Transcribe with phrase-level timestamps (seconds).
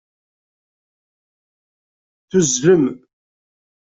[2.29, 2.85] Tuzzlem.